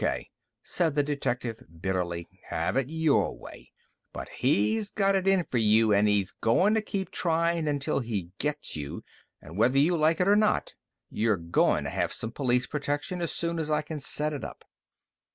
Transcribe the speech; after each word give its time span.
K.!" 0.03 0.31
said 0.63 0.95
the 0.95 1.03
detective 1.03 1.59
bitterly. 1.79 2.27
"Have 2.49 2.75
it 2.75 2.89
your 2.89 3.37
way! 3.37 3.71
But 4.11 4.29
he's 4.29 4.89
got 4.89 5.13
it 5.13 5.27
in 5.27 5.43
for 5.43 5.59
you 5.59 5.93
an' 5.93 6.07
he's 6.07 6.31
goin' 6.31 6.73
to 6.73 6.81
keep 6.81 7.11
tryin' 7.11 7.67
until 7.67 7.99
he 7.99 8.31
gets 8.39 8.75
you! 8.75 9.03
An' 9.43 9.57
whether 9.57 9.77
you 9.77 9.95
like 9.95 10.19
it 10.19 10.27
or 10.27 10.35
not, 10.35 10.73
you're 11.11 11.37
goin' 11.37 11.83
to 11.83 11.91
have 11.91 12.13
some 12.13 12.31
police 12.31 12.65
protection 12.65 13.21
as 13.21 13.31
soon 13.31 13.59
as 13.59 13.69
I 13.69 13.83
can 13.83 13.99
set 13.99 14.33
it 14.33 14.43
up." 14.43 14.65